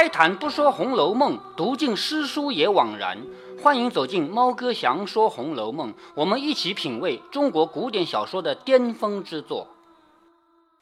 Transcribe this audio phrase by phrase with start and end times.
[0.00, 3.18] 开坛不说《红楼梦》，读尽诗书也枉然。
[3.62, 9.68] 欢迎走进猫哥祥说《红楼梦》，我们一起品味中国古典小说的巅峰之作。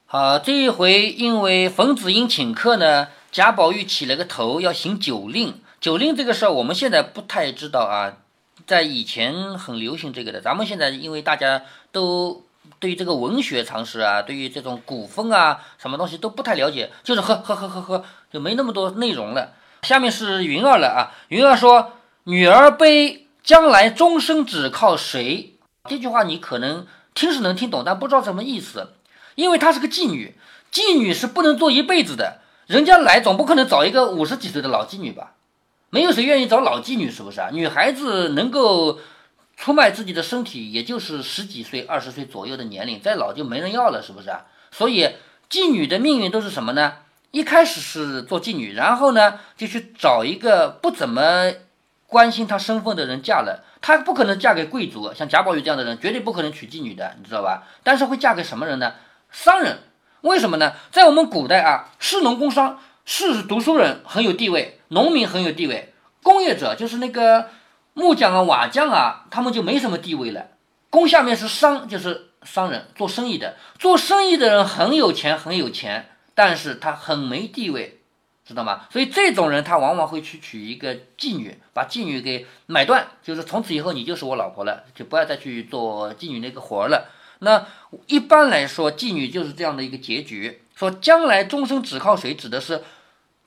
[0.05, 5.55] 好，这一回因为冯子英请客呢，贾宝玉起了个头要行酒令。
[5.81, 8.23] 酒令这个事儿，我们现在不太知道啊，
[8.65, 10.39] 在以前很流行这个的。
[10.39, 12.43] 咱们现在因为大家都。
[12.79, 19.53] 对于这个文学常识啊，对于这种古风啊，什么东西都不太了解，就是喝喝喝喝喝，就没那么多内容了。
[19.81, 21.93] 下面是云儿了啊，云儿说
[22.23, 25.55] ：“女儿悲，将来终生只靠谁？”
[25.89, 28.93] 这句话你可能听是能听懂，但不知道什么意思，
[29.35, 30.35] 因为她是个妓女，
[30.71, 35.33] 妓女是不能做一辈子的，人家来总不可能找一个五十几岁的老妓女吧？
[35.89, 37.49] 没有谁愿意找老妓女，是不是啊？
[37.51, 38.99] 女孩子能够。
[39.59, 44.45] 出卖自己的身体，也就是十几岁、二十岁左右的年龄，再老就没人要了，是不是啊？
[44.71, 45.09] 所以
[45.49, 46.93] 妓女的命运都是什么呢？
[47.31, 51.51] 一开始是做妓女，然后呢就去找一个不怎么
[52.07, 53.65] 关心她身份的人嫁了。
[53.81, 57.67] 她不可能嫁给贵族，像贾宝玉这样的人绝对不可能娶妓女的，你知道吧？
[57.83, 58.93] 但是会嫁给什么人呢？
[59.29, 59.79] 商人。
[60.21, 60.71] 为什么呢？
[60.89, 65.93] 在我们古代啊，士农工商，士是读书人很有地位，农民很有地位，
[66.23, 67.49] 工业者就是那个。
[67.99, 70.47] 木匠啊，瓦匠啊，他们就没什么地位了。
[70.89, 73.57] 工下面是商，就是商人，做生意的。
[73.77, 77.99] 做生意的人很有钱，很有钱，但是他很没地位，
[78.45, 78.87] 知道吗？
[78.89, 87.09] 所以这种人他往往会去娶一个妓女，把妓女给买断，就是从此以后你就是我老婆了，就不要再去做妓女那个活了。
[87.39, 87.67] 那
[88.07, 90.63] 一般来说，妓女就是这样的一个结局。
[90.75, 92.81] 说将来终生只靠谁，指的是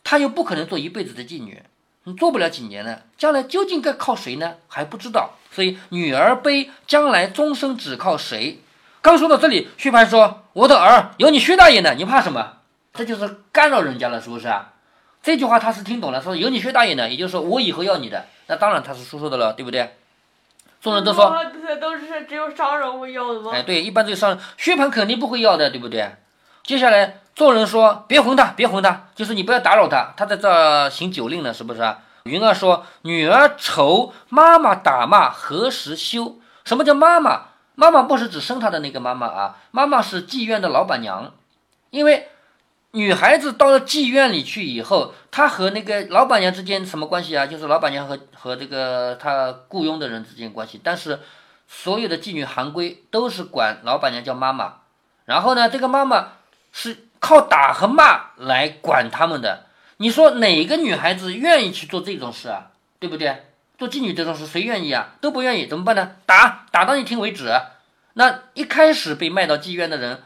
[0.04, 1.62] 他又不可能做一辈子的妓女。
[2.04, 4.54] 你做不了几年呢，将来究竟该靠谁呢？
[4.68, 5.34] 还不知道。
[5.50, 8.60] 所以女儿悲，将来终生只靠谁？
[9.00, 12.54] 刚说到这里，薛蟠说：“我的儿有你薛大爷呢，你怕什么？”
[12.94, 14.72] 这就是干扰人家了，是不是啊？
[15.22, 18.26] 这句话他是听懂了，说有你薛大爷呢，也就是说我以后要你的。
[18.46, 19.94] 那当然他是说说的了，对不对？
[20.80, 21.32] 众人都说，
[21.66, 23.52] 这都是只有商人会要的吗？
[23.54, 26.10] 哎，对，一般这个商人，薛蟠肯定不会要的，对不对？
[26.64, 27.21] 接下来。
[27.34, 36.38] 众人说：“别哄他，别哄他，就是你不要打扰他，他在这行酒令呢，是不是啊？”云儿说：“女儿愁，妈妈打骂何时休？
[36.64, 37.46] 什么叫妈妈？
[37.74, 41.32] 妈妈不是指生她的那个妈妈啊，妈妈是妓院的老板娘。
[41.88, 42.28] 因为
[42.90, 47.46] 女孩子到了妓院里去以后，她和那个老板娘之间什么关系啊？
[47.46, 50.78] 就是老板娘和和这个她雇佣的人之间关系。
[50.84, 51.18] 但是
[51.66, 54.74] 所有的妓女行规都是管老板娘叫妈妈，
[55.24, 56.28] 然后呢，这个妈妈
[56.70, 59.66] 是。”靠打和骂来管他们的，
[59.98, 62.72] 你说哪个女孩子愿意去做这种事啊？
[62.98, 63.44] 对不对？
[63.78, 65.10] 做妓女这种事谁愿意啊？
[65.20, 66.16] 都不愿意，怎么办呢？
[66.26, 67.48] 打打到你听为止。
[68.14, 70.20] 那一开始被卖到妓院的人，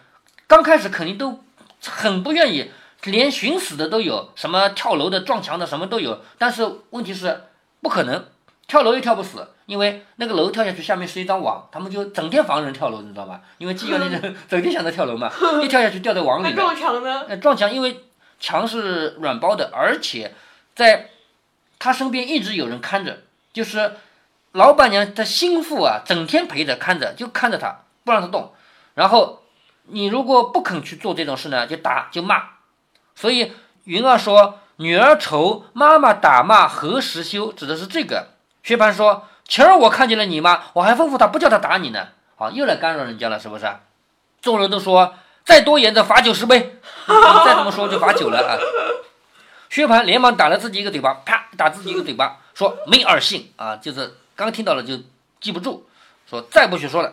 [0.46, 1.44] 刚开始肯定都
[1.84, 2.70] 很不愿意，
[3.04, 6.22] 连寻死的都有，什么跳楼的、撞墙的，什么都有。
[6.38, 7.44] 但是问题是
[7.82, 8.24] 不可能，
[8.66, 9.50] 跳楼又跳不死。
[9.66, 13.40] 因为那个楼跳下去，下面是一张网，他们就整天防人跳楼，你知道吧？
[13.58, 15.28] 因为妓院那人整天想着跳楼嘛，
[15.60, 16.54] 一跳下去掉在网里。
[16.54, 17.36] 撞墙呢？
[17.38, 18.04] 撞墙，因为
[18.38, 20.34] 墙是软包的，而且
[20.76, 21.10] 在
[21.80, 23.96] 他身边一直有人看着，就是
[24.52, 28.54] 老板娘的心腹啊，整天陪着看着，就看着他，不让他动。
[28.94, 29.42] 然后
[29.86, 32.50] 你如果不肯去做这种事呢，就打就骂。
[33.16, 33.50] 所以
[33.82, 38.28] 云儿说：“女儿愁，妈妈打骂何时休？”指的是这个。
[38.62, 39.26] 薛蟠说。
[39.48, 40.64] 前儿我看见了你吗？
[40.72, 42.08] 我还吩咐他不叫他打你呢。
[42.34, 43.66] 好，又来干扰人家了，是不是？
[44.42, 45.14] 众人都说
[45.44, 48.58] 再多言的罚酒十杯，再这么说就罚酒了啊！
[49.70, 53.76] 薛蟠连忙打了自己一个嘴巴，啪打自己一个嘴巴，说没耳性啊！
[53.76, 54.98] 就是刚听到了就
[55.40, 55.88] 记不住，
[56.28, 57.12] 说再不许说了。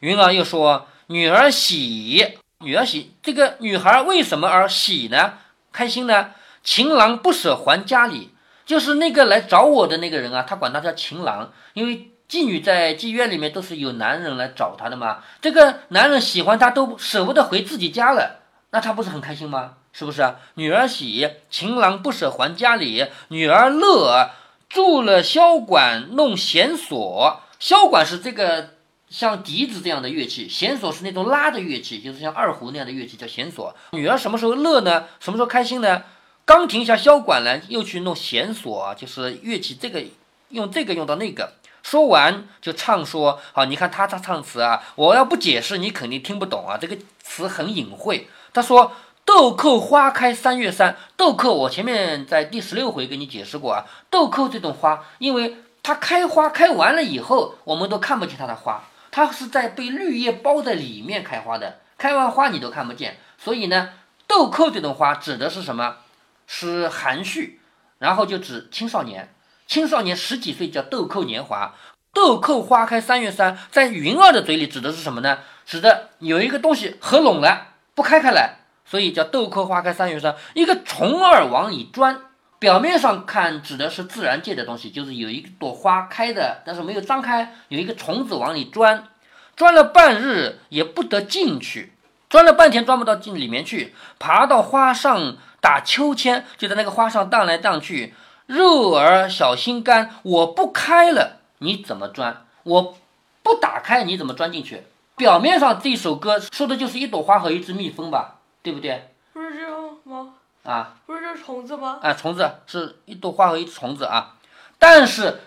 [0.00, 5.34] 云儿又说女儿喜，女儿喜，这个女孩为什么而喜呢？
[5.72, 6.30] 开心呢？
[6.62, 8.33] 情郎不舍还家里。
[8.66, 15.18] 就是那个来找我的那个人啊，他管他叫情郎，因为妓女在妓院里面都是有男人来找她的嘛。
[15.40, 18.40] 这个男人喜欢她都舍不得回自己家了，
[18.70, 19.74] 那他不是很开心吗？
[19.92, 20.36] 是不是啊？
[20.54, 24.30] 女儿喜，情郎不舍还家里；女儿乐，
[24.68, 27.40] 住了箫管弄弦索。
[27.60, 28.70] 箫管是这个
[29.08, 33.72] 像笛子这样的乐器，弦索是那种拉的乐器，就是像二胡那样的乐器叫弦索。
[33.92, 35.04] 女儿什么时候乐呢？
[35.20, 36.02] 什么时候开心呢？
[36.46, 40.04] 刚停下箫管呢，又去弄弦索啊，就是乐器，这个
[40.50, 41.54] 用这个用到那个。
[41.82, 46.78] 说完就唱说：“好，你看他他唱词啊，我要不解释，你肯定听不懂啊。
[46.80, 48.28] 这个词很隐晦。
[48.52, 48.92] 他说
[49.24, 53.84] ：‘豆蔻花开三月三，豆蔻我前面在第十六回给你解释过啊。
[54.10, 61.80] 豆蔻这种花，因为它开花开完了以后，我们都看不见它的花，它是在被绿叶包在里面开花的。
[61.96, 63.90] 开完花你都看不见，所以呢，
[64.26, 65.96] 豆蔻这种花指的是什么？
[66.46, 67.60] 是含蓄，
[67.98, 69.34] 然后就指青少年。
[69.66, 71.74] 青少年十几岁叫豆蔻年华，
[72.12, 75.38] 豆蔻花开三月三，在云儿的嘴里指的是什么呢？
[75.64, 80.36] 指的有一个东西合拢了，不开开来，所以叫豆蔻花开三月三。
[80.52, 82.20] 一个虫儿往里钻，
[82.58, 89.08] 表面上看指的是自然界的东西，就是有一朵花开的，但是没有张开，有一个虫子往里钻，
[89.56, 91.94] 钻了半日也不得进去，
[92.28, 98.12] 钻了半天钻不到进里面去，爬到花上打秋千，就在那个花上荡来荡去。
[98.44, 102.44] 肉儿小心肝，我不开了，你怎么钻？
[102.64, 102.98] 我
[103.42, 104.82] 不打开，你怎么钻进去？
[105.16, 109.14] 表面上这首歌说的就是一朵花和一只蜜蜂吧，对不对？
[109.32, 110.34] 不是这样吗？
[110.64, 111.98] 啊，不是这虫子吗？
[112.02, 114.36] 啊，虫子是一朵花和一只虫子啊。
[114.78, 115.40] 但是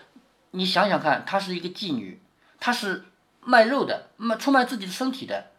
[0.49, 2.19] 你想想看，她是一个妓女，
[2.59, 3.05] 她是
[3.41, 5.51] 卖肉的，卖出卖自己的身体的，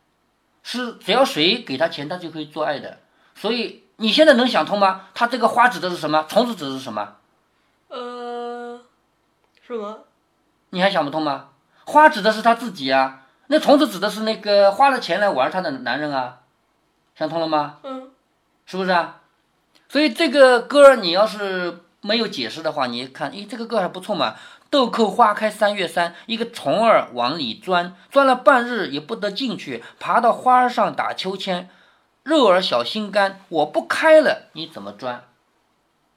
[0.64, 2.98] 是只要谁给她钱，她就可以做爱的。
[3.36, 5.06] 所以你现在能想通吗？
[5.12, 6.24] 它这个花指的是什么？
[6.28, 7.16] 虫子指的是什么？
[7.88, 8.80] 呃，
[9.66, 10.04] 什么？
[10.70, 11.48] 你还想不通吗？
[11.84, 16.38] 花指的是他自己啊，那虫子指的是那个花了钱来玩他的男人啊，
[17.16, 17.78] 想通了吗？
[17.82, 18.10] 嗯，
[18.66, 19.16] 是不是啊？
[19.88, 24.36] 所以这个歌你要是没有解释的话，你看，咦，这个歌还不错嘛。
[24.70, 31.68] 豆蔻花开三月三，一个虫儿往里钻，钻了半日也不得进去，爬到花儿上打秋千。
[32.28, 35.24] 肉儿小心肝，我不开了，你怎么钻？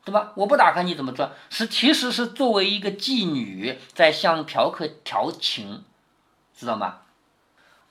[0.03, 0.33] 对吧？
[0.35, 1.31] 我不打开你怎么钻？
[1.49, 5.85] 是其实是作为一个妓女在向嫖客调情，
[6.53, 6.97] 知道吗？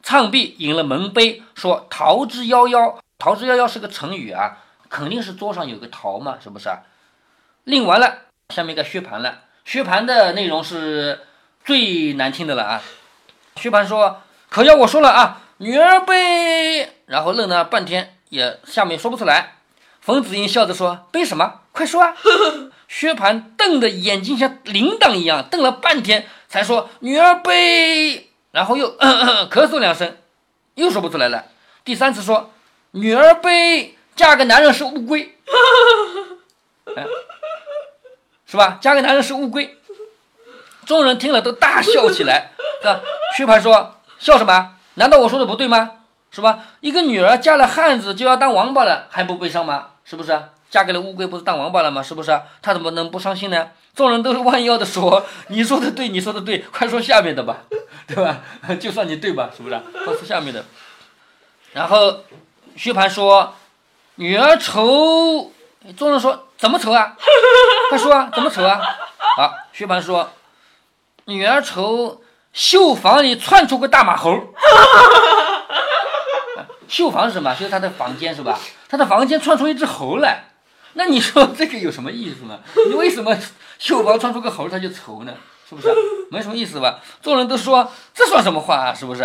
[0.02, 2.96] 唱毕饮了门杯，说桃之夭夭。
[3.18, 4.58] 桃之夭夭是个成语啊，
[4.90, 6.82] 肯定是桌上有个桃嘛，是不是啊？
[7.64, 8.18] 令完了，
[8.50, 9.44] 下面该薛蟠了。
[9.64, 11.20] 薛蟠的内容是
[11.64, 12.82] 最难听的了啊。
[13.56, 14.20] 薛蟠说
[14.50, 16.99] ：“可要我说了啊，女儿被……
[17.10, 19.56] 然后愣了半天，也下面说不出来。”
[20.00, 21.62] 冯子英笑着说：“背什么？
[21.72, 22.14] 快说啊！”
[22.86, 30.16] 薛蟠瞪的眼睛像铃铛一样，瞪了半天，才说：“女儿背。”然后又咳嗽两声，
[30.76, 31.46] 又说不出来了。
[31.84, 32.52] 第三次说
[32.92, 35.34] ：“女儿背，嫁个男人是乌龟。”
[38.46, 38.78] 是吧？
[38.80, 39.76] 嫁个男人是乌龟。
[40.86, 43.00] 众人听了都大笑起来，是吧？
[43.36, 44.76] 薛蟠说：“笑什么？
[44.94, 45.98] 难道我说的不对吗？”
[46.30, 46.60] 是吧？
[46.80, 49.88] 一个女儿嫁了汉子就要当王八了，还不悲伤吗？
[50.04, 50.40] 是不是？
[50.70, 52.02] 嫁给了乌龟不是当王八了吗？
[52.02, 52.40] 是不是？
[52.62, 53.70] 他怎么能不伤心呢？
[53.94, 57.56] 众人都是弯腰的说：“你说的对，你说的对，快说下面的吧，
[58.06, 58.40] 对吧？
[58.78, 59.50] 就算你对吧？
[59.56, 59.80] 是不是？
[60.04, 60.64] 快说下面的。”
[61.74, 62.20] 然后
[62.76, 63.54] 薛蟠说
[64.14, 65.52] ：“女儿愁。”
[65.96, 67.16] 众人说：“怎么愁啊？
[67.88, 68.80] 快说啊，怎么愁啊？”
[69.36, 70.30] 啊，薛蟠说
[71.26, 72.22] ：“女儿愁，
[72.52, 74.30] 绣房里窜出个大马猴。”
[76.90, 77.54] 绣房是什么？
[77.54, 78.58] 就是他的房间是吧？
[78.88, 80.42] 他的房间窜出一只猴来，
[80.94, 82.58] 那你说这个有什么意思呢？
[82.88, 83.38] 你为什么
[83.78, 85.32] 绣房窜出个猴他就愁呢？
[85.68, 85.88] 是不是？
[86.32, 86.98] 没什么意思吧？
[87.22, 88.92] 众人都说这算什么话啊？
[88.92, 89.24] 是不是？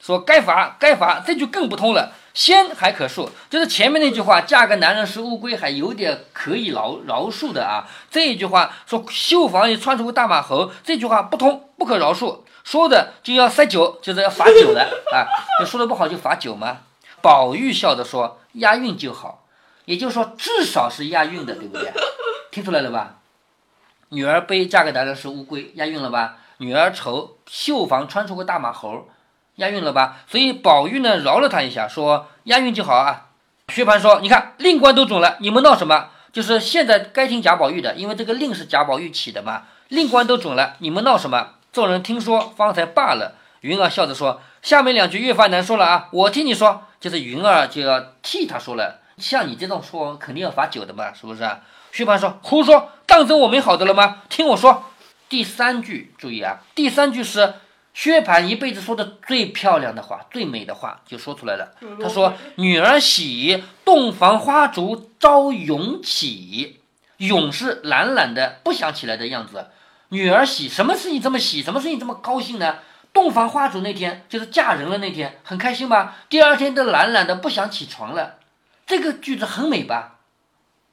[0.00, 2.12] 说该罚该罚，这句更不通了。
[2.32, 7.86] 先还可恕，就是前面那句话，嫁个男人是乌龟，还有点可以饶饶恕的啊。
[8.10, 12.38] 这一句话说绣房里窜出个大马猴，这句话不通，不可饶恕。
[12.64, 15.26] 说的就要塞酒，就是要罚酒的啊！
[15.60, 16.78] 就说的不好就罚酒吗？
[17.22, 19.44] 宝玉笑着说：“押韵就好，
[19.84, 21.92] 也就是说至少是押韵的，对不对？
[22.50, 23.16] 听出来了吧？
[24.10, 26.36] 女儿悲，嫁给男人是乌龟，押韵了吧？
[26.58, 29.08] 女儿愁，绣房穿出个大马猴，
[29.56, 30.18] 押韵了吧？
[30.28, 33.28] 所以宝玉呢饶了他一下，说押韵就好啊。
[33.68, 36.08] 薛蟠说：你看令官都准了，你们闹什么？
[36.32, 39.64] 就是现在该听贾宝玉的，因为这个令是贾宝玉起的嘛。
[39.88, 41.54] 令官都准了，你们闹什么？
[41.72, 43.36] 众人听说，方才罢了。
[43.60, 46.08] 云儿笑着说：“下面两句越发难说了啊！
[46.12, 49.00] 我替你说，就是云儿就要替他说了。
[49.18, 51.48] 像你这种说，肯定要罚酒的嘛，是不是？”
[51.92, 54.22] 薛蟠说：“胡说，当真我没好的了吗？
[54.30, 54.84] 听我说，
[55.28, 57.54] 第三句注意啊，第三句是
[57.92, 61.74] 薛蟠一辈子说的最漂亮的话、最美的话，就说出来了。
[62.02, 66.80] 他说：‘女儿喜，洞房花烛朝永起。’
[67.18, 69.66] 永是懒懒的，不想起来的样子。”
[70.10, 71.62] 女儿喜，什么事情这么喜？
[71.62, 72.78] 什么事情这么高兴呢？
[73.12, 76.16] 洞房花烛那天，就是嫁人了那天，很开心吧？
[76.28, 78.38] 第二天都懒懒的不想起床了，
[78.86, 80.18] 这个句子很美吧？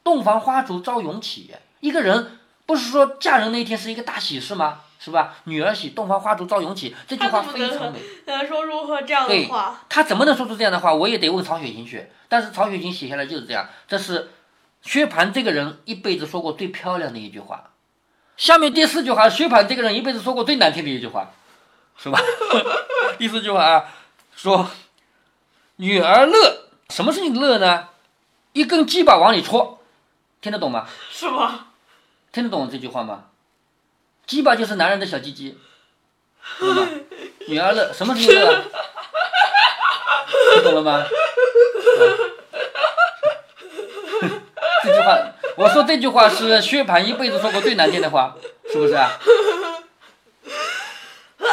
[0.04, 4.80] 洞房花烛朝永起，一个人不是说嫁人那天是一个大喜事吗？
[5.00, 5.36] 是吧？
[5.44, 8.00] 女儿喜，洞房花烛朝永起，这句话非常美。
[8.26, 9.80] 能说出这样的话？
[9.88, 10.94] 他怎么能说出这样的话？
[10.94, 12.08] 我也得问曹雪芹去。
[12.28, 14.32] 但是曹雪芹写下来就是这样，这是
[14.82, 17.72] 薛蟠这个人一辈子说过最漂亮的一句话。
[18.38, 21.32] 下面第四句话，薛蟠这个人一辈子说过最难听的一句话，
[21.98, 22.20] 是吧？
[23.17, 23.86] 第四句话啊，
[24.36, 24.70] 说
[25.77, 27.89] 女儿乐，什么事情乐呢？
[28.53, 29.82] 一根鸡巴往里戳，
[30.39, 30.88] 听得懂吗？
[31.12, 31.67] 是吗？
[32.32, 33.25] 听得懂这句话吗？
[34.27, 35.58] 鸡巴就是男人的小鸡鸡，
[36.60, 36.88] 懂吗？
[37.48, 38.63] 女儿乐，什么事情乐？
[40.53, 41.03] 听懂了吗？
[44.84, 45.27] 这句话，
[45.58, 48.36] 我说这句话是薛蟠一辈子说过最难听的话，
[48.72, 49.10] 是不是啊？
[51.40, 51.48] 啊！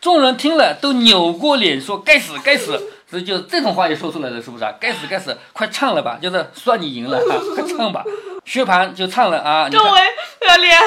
[0.00, 4.72] 众人听了都扭过脸说：“该死，该死！”所以就这种话也说出来了，是不是啊？
[4.80, 5.36] 该死，该死！
[5.52, 7.36] 快唱了吧，就是算你赢了啊！
[7.54, 8.02] 快唱吧，
[8.46, 9.68] 薛蟠就唱了啊！
[9.68, 10.84] 这我要练啊！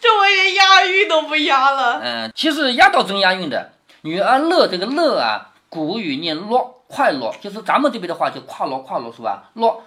[0.00, 2.00] 这我连押韵都不押了。
[2.02, 3.72] 嗯，其实押倒真押韵的。
[4.00, 9.50] 女儿乐这个乐啊，古语念落，快乐，就是咱们这边的话就跨落跨落是吧？
[9.54, 9.82] 落，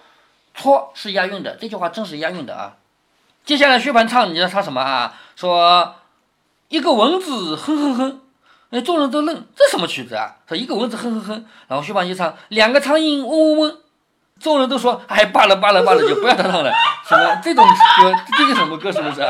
[0.54, 2.74] 错是押韵的，这句话真是押韵的啊。
[3.44, 5.14] 接下来薛蟠唱，你知道唱什么啊？
[5.36, 5.94] 说
[6.68, 8.20] 一个蚊子哼哼哼，
[8.70, 10.36] 哎，众人都愣，这什么曲子啊？
[10.46, 13.76] 说一个蚊子哼哼哼，然后薛蟠就唱两个苍蝇嗡嗡嗡，
[14.38, 16.72] 众人都说哎罢了罢了罢了，就不要他唱了。
[17.08, 18.12] 什么这种歌？
[18.36, 18.92] 这个什么歌？
[18.92, 19.22] 是不是？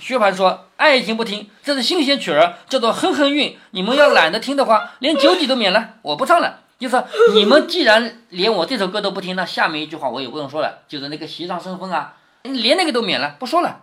[0.00, 3.56] 薛蟠说：“爱听不听，这是新鲜曲儿，叫做哼哼韵。
[3.72, 6.60] 你们要懒得听的话，连酒底都免了，我不唱了。
[6.78, 7.04] 就是
[7.34, 13.82] 你们既然连我这首歌都不听，那下面一句话我也不用说了，就是那个席上生风啊，连那个都免了，不说了。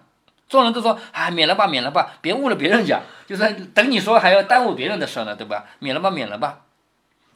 [0.50, 5.66] 众人都说：啊，免了吧，免了吧，别误了别人家，就是等你说还要耽误别人的事呢，对吧？
[5.80, 6.62] 免了吧，免了吧。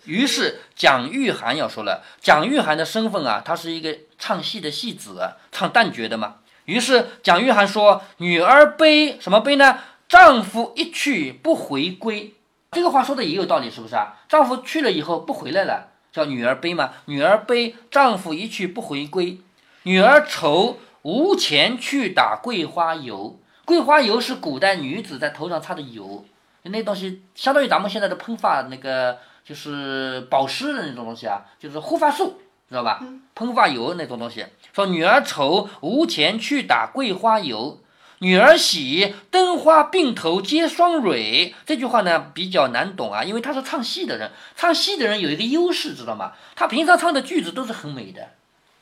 [0.05, 9.79] 于是蒋玉菡要说了，蒋玉菡的身份啊，他是一个唱戏的戏子，唱旦角的嘛。”于是蒋玉菡说：“女儿悲什么悲呢？
[10.07, 12.33] 丈夫一去不回归。”
[12.71, 14.15] 这个话说的也有道理，是不是啊？
[14.29, 16.91] 丈夫去了以后不回来了，叫女儿悲嘛？
[17.05, 19.39] 女儿悲，丈夫一去不回归。
[19.83, 23.39] 女儿愁，无钱去打桂花油。
[23.65, 26.23] 桂花油是古代女子在头上擦的油，
[26.63, 32.39] 那东西相当于咱们现在的喷发那个，就是保湿的那种东西啊，就是护发素。
[32.71, 33.03] 知道吧？
[33.35, 34.45] 喷发油那种东西。
[34.71, 37.81] 说女儿愁无钱去打桂花油，
[38.19, 41.53] 女儿喜灯花并头结双蕊。
[41.65, 46.31] 这句话呢比较难懂啊，因为他是唱戏的人，唱戏的人有一个优势，知道吗？
[46.55, 48.29] 他平常唱的句子都是很美的，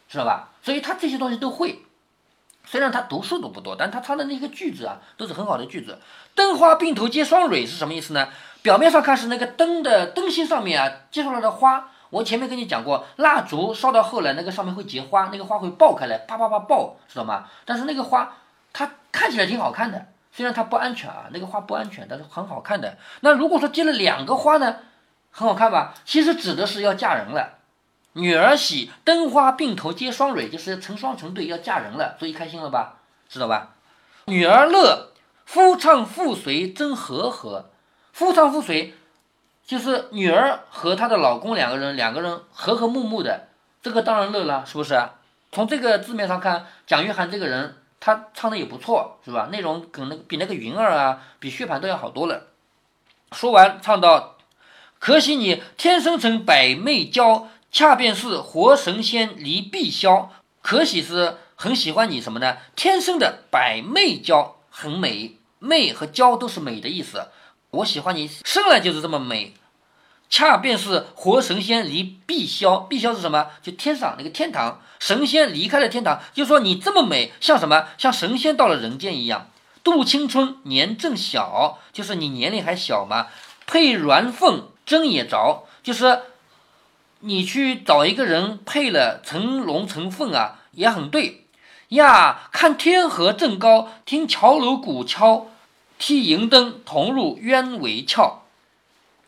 [0.08, 0.50] 知道吧？
[0.62, 1.80] 所以他这些东西都会。
[2.66, 5.98] 虽然他读书读不多，但他唱的那个句子啊都是很好的句子。
[6.36, 8.28] 灯花并头结双蕊是什么意思呢？
[8.62, 11.90] 表面上看是那个灯的灯芯上面啊结出来的花。
[12.10, 17.46] 我前面跟你讲过，蜡烛烧到后来，那个上面会结花，那个花会爆开来，啪啪啪爆，知道吗？
[17.66, 18.36] 但是那个花
[18.74, 22.98] 它看起来挺好看的，虽然它不安全啊，那个花不安全，但是很好看的。
[23.22, 24.78] 那如果说结了两个花呢，
[25.30, 25.94] 很好看吧？
[26.04, 27.60] 其实指的是要嫁人了，
[28.14, 32.96] 女儿喜，灯花并头结双蕊，就是成双成对要嫁人了，所以开心了吧？
[33.28, 33.76] 知道吧？
[34.26, 35.12] 女儿乐，
[35.46, 37.70] 夫唱妇随真和和，
[38.12, 38.96] 夫唱妇随。
[39.70, 43.50] 就是女儿和她的老公两个人，两个人和和睦睦的，
[43.84, 45.00] 这个当然乐了，是不是？
[45.52, 49.50] 从这个字面上看，蒋玉菡这个人，他唱的也不错，是吧？
[49.52, 52.48] 内容跟那比那个云儿啊，比薛蟠都要好多了。
[53.32, 54.38] 说完，唱到：
[54.98, 60.30] 可惜你天生成百媚娇，恰便是活神仙离碧霄。
[60.64, 62.58] 可喜是很喜欢你什么呢？
[62.76, 67.28] 天生的百媚娇，很美，媚和娇都是美的意思。
[67.70, 69.54] 我喜欢你生来就是这么美。
[70.30, 73.48] 恰便是活神仙离碧霄，碧霄是什么？
[73.64, 77.88] 就天上那个天堂，神仙离开了天堂，就说你这么美，像什么？
[77.98, 79.50] 像神仙到了人间一样。
[79.84, 83.28] 度青春年正小，就是你年龄还小嘛。
[83.66, 86.20] 配鸾凤真也着，就是
[87.22, 91.48] 你去找一个人配了成龙成凤啊，也很对
[91.90, 92.50] 呀。
[92.52, 95.48] 看天河正高，听桥楼鼓敲，
[95.98, 98.39] 替银灯同入鸢尾翘。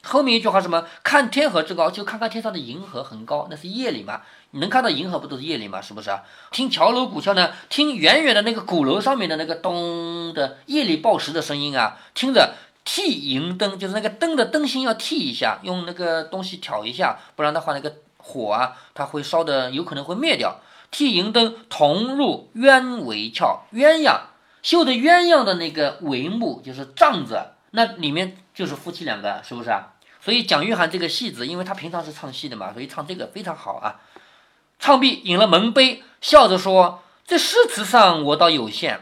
[0.03, 0.83] 后面一句话什么？
[1.03, 4.21] 看天河之高，就看看天上的银河很高，那是夜里嘛？
[4.49, 5.79] 你能看到银河不都是夜里嘛？
[5.79, 6.23] 是不是啊？
[6.51, 7.51] 听桥楼鼓敲呢？
[7.69, 11.97] 听远远的那个鼓楼上面的那个咚的夜里报时的声音啊！
[12.15, 20.59] 听着，替银灯，就是那个灯的灯芯要替一下，用那个东西挑一下，不然的话那个火啊，它会烧的有可能会灭掉。
[20.89, 24.21] 替银灯同入鸢尾翘，鸳鸯
[24.63, 27.39] 绣的鸳鸯的那个帷幕就是帐子，
[27.69, 28.37] 那里面。
[28.61, 29.87] 就是夫妻两个，是不是啊？
[30.23, 33.99] 所以蒋玉菡这个戏子，因为他平常是唱戏的嘛，所以唱这个非常好啊。
[34.77, 38.99] 唱毕饮了门杯，笑着说：“这诗词上我倒有限，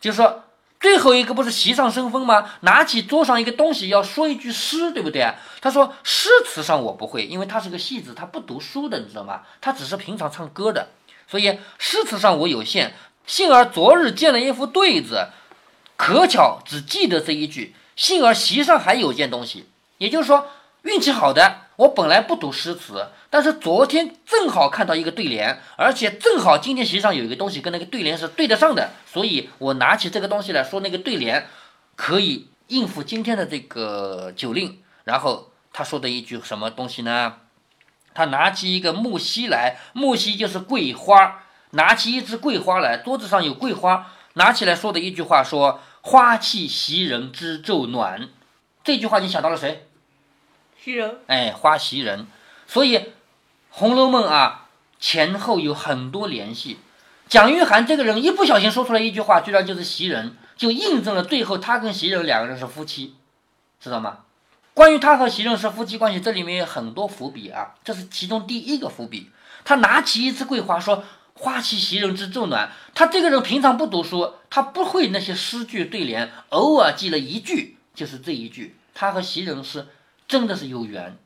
[0.00, 0.44] 就是说
[0.78, 2.52] 最后一个不是席上生风吗？
[2.60, 5.34] 拿起桌上一个东西要说一句诗，对不对？
[5.60, 9.42] 他说诗词上我不会，因为他是个戏子，他不读书的，你知道吗？
[9.60, 10.90] 他只是平常唱歌的，
[11.26, 12.94] 所以诗词上我有限。
[13.26, 15.30] 幸而昨日见了一副对子，
[15.96, 17.74] 可巧只记得这一句。
[18.00, 19.66] 幸而席上还有件东西，
[19.98, 20.46] 也就是说
[20.84, 31.46] 运气好的，我本来不读诗词，但是昨天正好看到一个对联，而且正好今天席上有一个东西跟那个对联是对得上的，所以我拿起这个东西来说那个对联，
[31.94, 34.82] 可以应付今天的这个酒令。
[35.04, 37.34] 然后他说的一句什么东西呢？
[38.14, 41.42] 他拿起一个木樨来，木樨就是桂花，
[41.72, 48.28] 拿起一支桂花来，桌子上有桂花，拿起来说的一句话说：“花气袭人知昼暖。”
[48.84, 49.86] 这句话你想到了谁？
[50.82, 51.18] 袭人。
[51.26, 52.26] 哎，花袭人。
[52.66, 52.98] 所以
[53.70, 56.78] 《红楼梦》啊，前后有很多联系。
[57.28, 63.14] 蒋玉菡这个人一不小心说出来一句话，居然就是袭人，就印证了最后他跟袭人两个人是夫妻，
[63.80, 64.20] 知道吗？
[64.72, 69.30] 关于他和袭人是夫妻关系，这里面有很多伏笔啊，这是其中第一个伏笔。
[69.62, 71.04] 他拿起一支桂花说
[71.40, 78.76] ：“花气袭人之昼暖。”他这个人平常不读书，他不会那些诗句对联，偶尔记了一句，就是这一句。
[78.94, 79.88] 他和袭人是
[80.28, 81.16] 真的是有缘。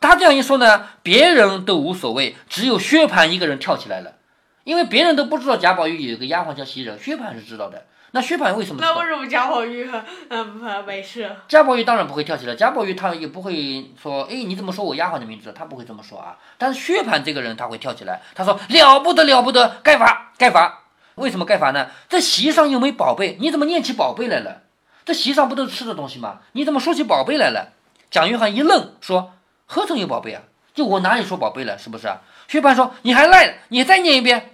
[0.00, 4.16] 他这样一说呢，别人都无所谓，只有薛蟠一个人跳起来了，
[4.64, 7.86] 因为别人都不知道贾宝玉有一个丫鬟叫袭人，薛蟠是知道的。
[8.14, 8.80] 那薛蟠为什么？
[8.80, 9.90] 那为什么贾宝玉
[10.28, 10.46] 嗯
[10.86, 11.34] 没事？
[11.48, 15.52] 贾宝玉当然不会跳起来，贾宝玉他也不会说，哎，你怎么说我丫鬟的名字？
[15.52, 16.38] 他不会这么说啊。
[16.56, 20.82] 但是薛蟠这个人他会跳起来，他说了不得了不得，盖罚盖罚。
[21.16, 21.88] 为什么盖罚呢？
[22.08, 24.62] 这席上又没宝贝，你怎么念起宝贝来了？
[25.04, 26.38] 这席上不都是吃的东西吗？
[26.52, 27.72] 你怎么说起宝贝来了？
[28.12, 29.32] 蒋玉菡一愣，说
[29.66, 30.42] 何曾有宝贝啊？
[30.72, 31.76] 就我哪里说宝贝了？
[31.76, 32.08] 是不是？
[32.46, 34.53] 薛蟠说你还赖，你再念一遍。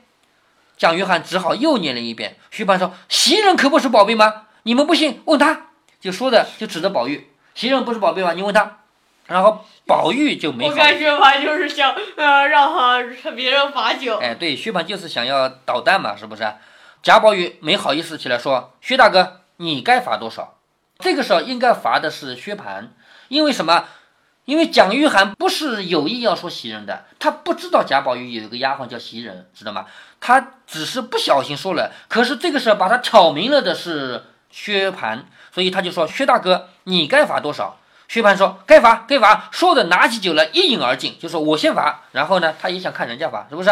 [0.80, 2.38] 蒋玉菡只好又念了一遍。
[2.50, 4.46] 薛蟠说：“袭人可不是宝贝吗？
[4.62, 5.66] 你们不信，问他。”
[6.00, 8.32] 就说的就指着宝玉，袭人不是宝贝吗？
[8.32, 8.78] 你问他。
[9.26, 10.66] 然后宝玉就没。
[10.66, 14.16] 我看薛蟠就是想呃让他别人罚酒。
[14.16, 16.50] 哎，对，薛蟠就是想要捣蛋嘛，是不是？
[17.02, 20.56] 贾宝玉没好意思起来说：“薛大哥，你该罚多少？”
[20.98, 22.88] 这个时候应该罚的是薛蟠，
[23.28, 23.84] 因为什么？
[24.50, 29.86] 因为蒋玉菡不是有意要说袭人的，他不知道贾宝玉有一个丫鬟叫袭人，知道吗？
[30.20, 31.92] 他只是不小心说了。
[32.08, 35.20] 可是这个时候把他挑明了的是薛蟠，
[35.52, 37.78] 所以他就说：“薛大哥，你该罚多少？”
[38.10, 43.70] 薛蟠说：“该罚，该罚。”说的拿起酒来一饮而尽，就说：“我先罚。”然后呢，他也想看人家罚，是不是？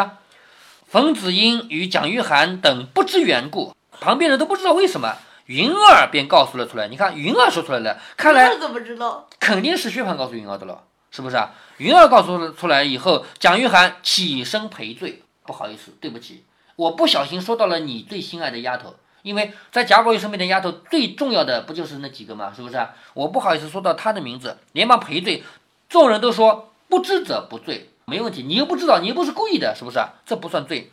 [0.87, 5.17] 冯子英与蒋玉菡等不知缘故，旁边人都不知道为什么。
[5.49, 9.27] 云儿便告诉了出来，你看云儿说出来了，看来怎么知道？
[9.41, 11.55] 肯定是薛蟠告诉云儿的了，是不是啊？
[11.79, 16.45] 云儿告诉了出来以后，蒋玉菡起身赔罪，不好意思，对不起，
[16.77, 22.53] 我不小心说到了你最心爱的丫头，因为在贾宝玉身边的丫头最重要的不就是那几个吗？
[22.55, 22.91] 是不是啊？
[23.15, 25.43] 我不好意思说到她的名字，连忙赔罪。
[25.89, 30.11] 众人都说不知者不罪，没问题，你又不知道，你又不是故意的，是不是啊？
[30.27, 30.93] 这不算罪。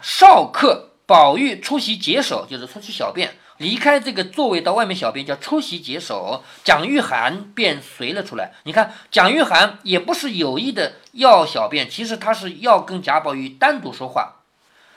[0.00, 3.34] 少客宝玉出席解手，就是出去小便。
[3.58, 8.52] 离开这个座位到外面小便叫出席解手，蒋玉菡便随了出来。
[8.64, 14.36] 你看蒋玉菡也不是有意的要小便，其实他是要跟贾宝玉单独说话。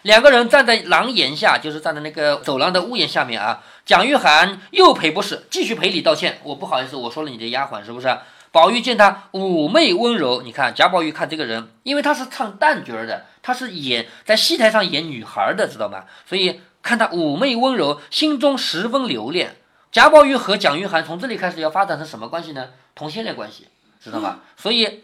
[0.03, 3.63] 两个人站在廊檐下，就是站在那个走廊的屋檐下面啊。
[3.85, 6.39] 蒋玉菡又赔不是，继续赔礼道歉。
[6.43, 8.15] 我不好意思，我说了你的丫鬟是不是？
[8.51, 16.03] 宝玉见他妩媚温柔，你看贾宝玉看这个人，因为他是唱旦角的，他是演在戏台上演女孩的，知道吗？
[16.27, 16.61] 所以。
[16.81, 19.57] 看他妩媚温柔，心中十分留恋。
[19.91, 22.69] 贾宝玉和蒋玉菡从这里开始要发展成什么关系呢？
[22.95, 23.67] 同性恋关系，
[24.01, 24.39] 知道吗？
[24.55, 25.03] 所以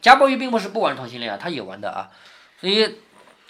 [0.00, 2.10] 贾宝玉并不是不玩同性恋啊，他也玩的啊。
[2.60, 2.96] 所以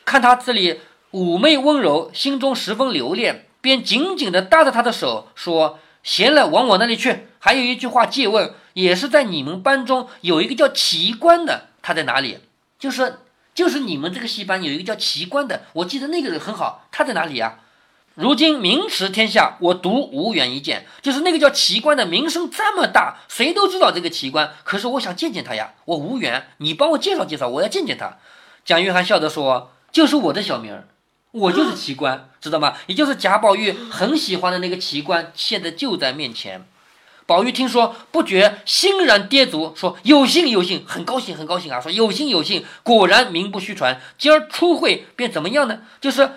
[0.05, 0.81] 看他这里
[1.13, 12.41] 妩媚温柔，心中十分留恋，便紧紧地搭着他的手说：“闲了往我那里去。”还有一句话借问，也是在你们班中有一个叫奇观的，他在哪里？
[12.79, 13.21] 就是
[13.55, 17.59] 就是你们这个戏班有一个叫奇观的，我记得那个人很好，他在哪里呀？
[18.19, 20.87] 如今名驰天下，我独无缘一见。
[21.01, 24.55] 就是那个叫奇观的名声这么大，谁都知道这个奇观。
[24.65, 28.17] 可是我想见见他呀，我无缘，你帮我介绍介绍，我要见见他。
[28.65, 30.89] 蒋玉菡笑着说：“就是我的小名儿，
[31.31, 32.75] 我就是奇观，知道吗？
[32.89, 36.67] 也就是贾宝玉很喜欢的那个奇观，现在就在面前。”
[37.25, 41.81] 宝玉听说，不觉欣然跌足，说：“有幸有幸，很高兴很高兴啊！
[41.81, 44.01] 说有幸有幸，果然名不虚传。
[44.19, 45.83] 今儿初会便怎么样呢？
[46.01, 46.31] 就是。”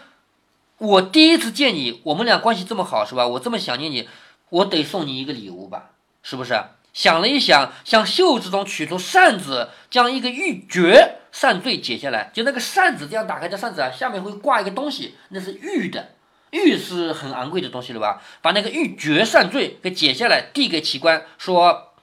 [0.82, 3.28] 我第一次见你，我们俩关系这么好，是吧？
[3.28, 4.10] 我这么想念你，
[4.50, 5.92] 我得送你一个礼物吧，
[6.24, 6.60] 是不是？
[6.92, 16.16] 想了一想，向袖子中取出扇子，将一个玉珏扇坠解下来，就那个扇子这样打开的扇子啊，下面会挂一个东西，那是玉的，
[16.50, 18.20] 玉是很昂贵的东西了吧？
[18.42, 21.94] 把那个玉珏扇坠给解下来，递给奇观，说：“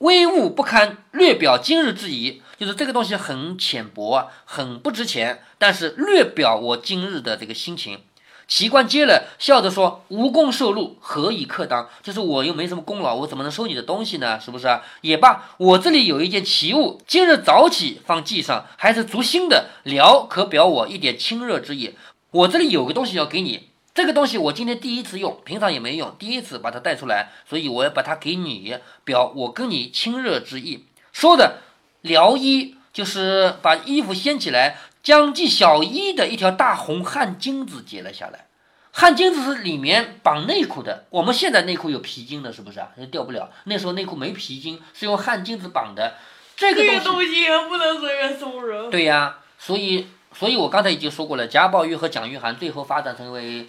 [0.00, 8.00] 微物不堪，略表今日之意。”就是这个东西很浅薄，很不值钱，但是略表我今日的这个心情。
[8.48, 11.86] 齐官接了，笑着说：“无功受禄，何以克当？
[12.02, 14.40] 就是我又没什么功劳，我怎么能收你的东西呢？
[14.40, 14.82] 是不是啊？
[15.02, 21.94] 也罢，我这里有一件奇物，今日早起放记上，还是足新的，聊可表我一点亲热之意。
[22.30, 30.86] 我这里有个东西要给你，这个东西我今天第一次用，平常也没用，第一次把它带出来，所以我要把它给你，表我跟你亲热之意。
[31.12, 31.58] 说的
[32.00, 38.46] 撩衣，就是把衣服掀起来。”将系小衣的一条大红汗巾子解了下来，
[38.92, 41.04] 汗巾子是里面绑内裤的。
[41.10, 42.88] 我们现在内裤有皮筋的，是不是啊？
[43.10, 43.50] 掉不了。
[43.64, 46.14] 那时候内裤没皮筋，是用汗巾子绑的。
[46.56, 48.90] 这个东西也不能随便送人。
[48.90, 53.68] 对呀，所以，所以我刚才已经说过了，贾宝玉和蒋玉菡最后发展成为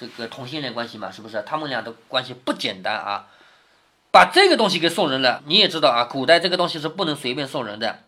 [0.00, 1.44] 这个同性恋关系嘛，是不是？
[1.46, 3.26] 他们俩的关系不简单啊。
[4.12, 8.00] 把这个东西给送人了，你也知道啊，古代这个东西是不能随便送人的。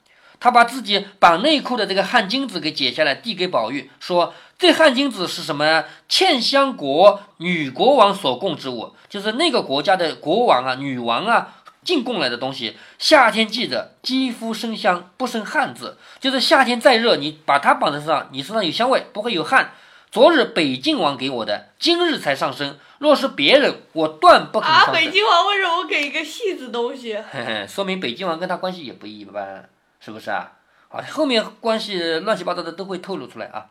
[0.42, 5.85] 他把自己绑内裤的这个汗巾子给解下来，递给宝玉，说：“这汗巾子是什么？
[6.09, 12.76] 茜香国女国王所供之物，就是那个国家的国王啊、女王啊进贡来的东西。
[12.98, 15.96] 夏天记着，肌肤生香，不生汗渍。
[16.18, 19.74] 就是夏天再热，你把它绑在身上，你身上有香味，不会有汗。
[20.11, 22.81] 昨日北静王给我的，今日才上身。
[22.98, 24.88] 若是别人，我断不肯上身。
[24.88, 27.14] 啊，北静王为什么给一个戏子东西？
[27.31, 29.68] 嘿嘿，说明北静王跟他关系也不一般。”
[30.05, 30.53] 是不是啊？
[30.88, 33.67] 好，后面关系乱七八糟的都会透露出来啊。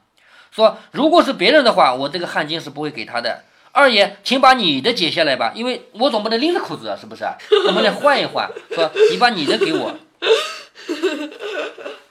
[0.50, 3.44] 说如果是别人的话，我这个汗巾是不会给他的。
[3.74, 7.36] 二爷，请把你的解下来吧，因为我总不能拎着裤子啊，是不是啊？
[7.68, 9.94] 我们来换一换，说你把你的给我。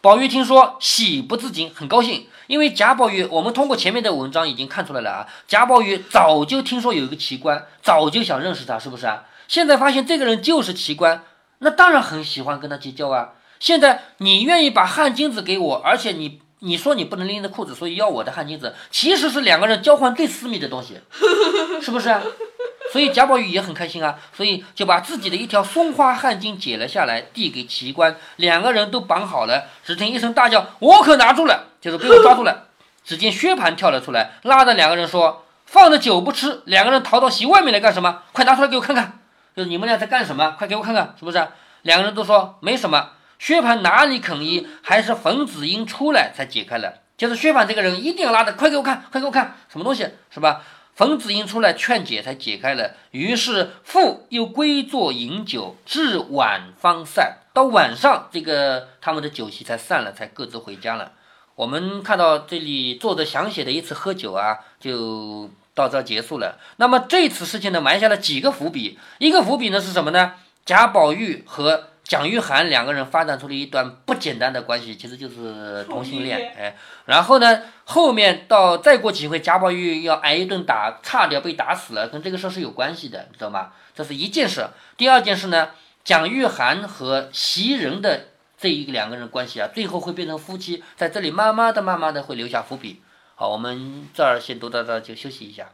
[0.01, 5.27] 宝玉听说，喜不自禁，很高兴，因为贾宝玉，我们通过前面的文章已经看出来了啊。
[5.47, 9.25] 贾宝玉早就听说有一个奇观，早就想认识他，是不是啊？
[9.49, 11.25] 现在发现这个人就是奇观，
[11.59, 13.33] 那当然很喜欢跟他结交啊。
[13.61, 20.99] 现在你愿意把汗巾子给我，而且你你说你不能拎着裤子，所以要我的汗巾子，其实是两个人交换最私密的东西，
[21.81, 22.13] 是不是？
[22.93, 29.67] 所以贾宝玉也很开心啊，所以就把自己的一条松花汗巾解了下来，递给奇观，两个人都绑好了。
[29.85, 32.67] 只听一声大叫：“我可拿住了！”就是被我抓住了。
[33.05, 38.23] 只见薛蟠跳了出来，拉着两个人说：“放着酒不吃，两个人逃到席外面来干什么？
[38.33, 39.21] 快拿出来给我看看！
[39.55, 40.57] 就是你们俩在干什么？
[40.59, 41.47] 快给我看看，是不是？”
[41.83, 43.11] 两个人都说没什么。
[43.41, 44.69] 薛蟠哪里肯依？
[44.83, 47.01] 还是冯子英出来才解开了。
[47.17, 50.63] 就是薛蟠这个人一定要拉着，快给我看，快给我看，什么东西是吧？
[50.95, 52.95] 冯子英出来劝解才解开了。
[53.13, 57.39] 于是父又归坐饮酒，至晚方散。
[57.55, 61.13] 到晚上，这个他们的酒席才散了，才各自回家了。
[61.55, 66.59] 我们看到这里作者详写的一次喝酒啊，就到这结束了。
[66.77, 68.99] 那么这次事情呢，埋下了几个伏笔。
[69.17, 70.35] 一个伏笔呢是什么呢？
[70.67, 76.53] 贾宝玉和蒋玉菡两个人发展出了一段不简单的关系，其实就是同性恋。
[76.59, 83.71] 哎，然后呢，后面到再过几回，贾宝玉要挨一顿打，差点被打死了，跟这个事儿是有关系的，你知道吗？
[83.95, 84.67] 这是一件事。
[84.97, 85.69] 第二件事呢，
[86.03, 93.01] 蒋玉菡和袭人的这一两个人关系啊，最后会变成夫妻，在这里慢慢的、慢慢的会留下伏笔。
[93.37, 95.69] 好，我们这儿先读到这儿，就休息一下。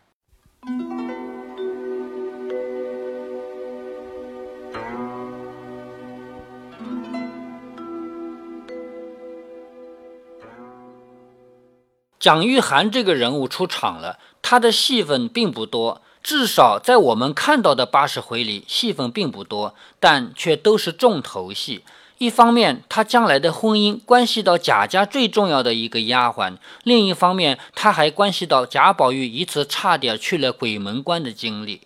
[12.26, 21.84] 蒋玉菡这个人物出场了，他的戏份并不多，至少在我们看到的八十回里，戏份并不多，但却都是重头戏。
[22.18, 31.82] 一方面，他将来的婚姻关系到贾家最重要的一个丫鬟；另一方面，他还关系到贾宝玉一次差点去了鬼门关的经历。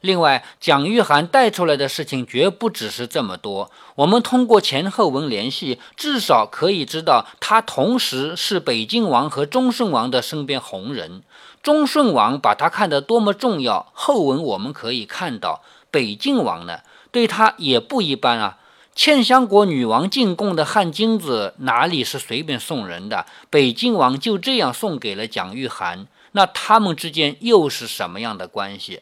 [0.00, 3.70] 另外，蒋玉菡带出来的事情绝不只是这么多。
[3.96, 11.22] 我们通过前后文联系，至少可以知道，他同时是北静王和忠顺王的身边红人。
[11.62, 15.62] 忠顺王把他看得多么重要，后文我们可以看到。
[15.90, 16.80] 北静王呢，
[17.10, 18.58] 对他也不一般啊。
[18.94, 23.26] 茜香国女王进贡的汗巾子哪里是随便送人的？
[23.50, 29.00] 北静王就这样送给了蒋玉菡，那他们之间又是什么样的关系？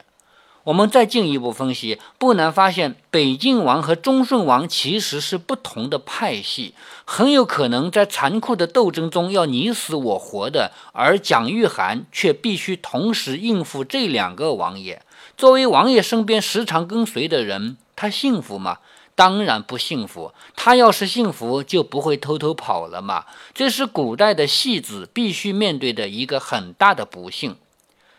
[0.66, 6.74] 我们再进一步分析，不难发现，北静王和忠顺王其实是不同的派系，
[7.05, 15.02] 很有可能在残酷的斗争中要你死我活的，而蒋玉菡却必须同时应付这两个王爷。
[15.37, 18.79] 作为王爷身边时常跟随的人，他幸福吗？
[19.14, 20.33] 当然不幸福。
[20.57, 23.26] 他要是幸福，就不会偷偷跑了嘛。
[23.55, 27.57] 这是古代的戏子必须面对的一个很大的不幸。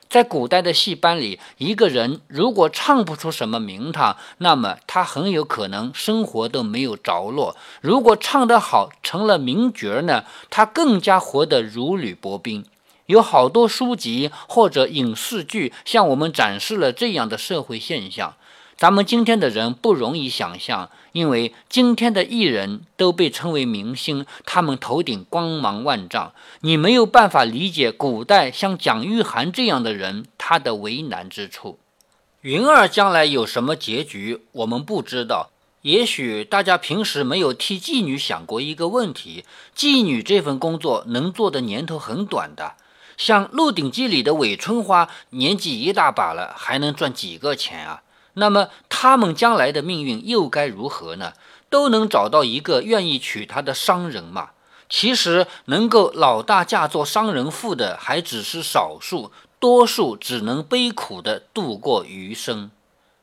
[0.10, 12.66] 在古代的戏班里，一个人如果唱不出什么名堂，那么他很有可能生活都没有着落；如果唱得好，成了名角呢，他更加活得如履薄冰。
[13.08, 18.36] 有好多书籍或者影视剧向我们展示了这样的社会现象。
[18.78, 31.80] 咱们今天的人不容易想象，因为今天的艺人都被称为明星，他们头顶光芒万丈，你没有办法理解古代像蒋玉菡这样的人他的为难之处。
[32.42, 35.50] 云儿将来有什么结局，我们不知道。
[35.82, 39.44] 也许大家平时没有替妓女想过一个问题：
[39.76, 42.76] 妓女这份工作能做的年头很短的。
[43.18, 48.04] 像《鹿鼎记》里的韦春花，年纪一大把了，还能赚几个钱啊？
[48.40, 51.34] 那么他们将来的命运又该如何呢？
[51.70, 54.52] 都能找到一个愿意娶她的商人吗？
[54.88, 62.72] 其实能够老大嫁做商人妇的还只是少数，多数只能悲苦的度过余生。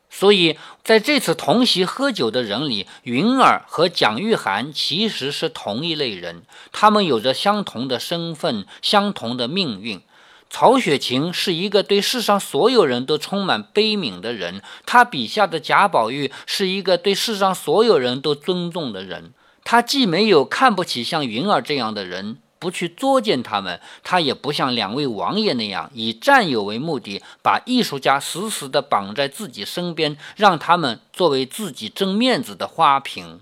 [0.09, 10.01] 所以在这次同席喝酒的人里，云儿和蒋玉菡其实是同一类人，他们有着相同的身份，相同的命运。
[10.49, 19.33] 曹雪芹是一个对世上所有人都充满悲悯的人，他笔下的贾宝玉是一个对世上所有人都尊重的人。
[19.65, 33.41] 他既没有看不起像云儿这样的人，不去作践他们，他也不像两位王爷那样以占有为目的，把艺术家死死地绑在自己身边，让他们作为自己争面子的花瓶。